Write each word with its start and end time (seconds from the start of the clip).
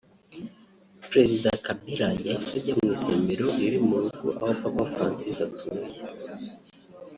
Perezida 1.09 1.49
Kabila 1.65 2.07
yahise 2.27 2.51
ajya 2.59 2.73
mu 2.79 2.85
isomero 2.95 3.45
riri 3.57 3.79
mu 3.87 3.95
rugo 4.03 4.27
aho 4.39 4.53
Papa 4.61 4.83
Francis 4.93 5.37
atuye 5.47 5.97